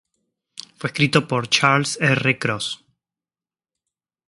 [0.77, 2.39] Fue escrito por Charles R.
[2.39, 2.83] Cross.